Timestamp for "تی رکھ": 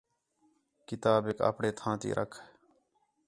2.01-2.37